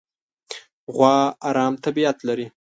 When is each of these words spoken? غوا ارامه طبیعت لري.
غوا 0.95 1.17
ارامه 1.49 1.79
طبیعت 1.85 2.17
لري. 2.27 2.47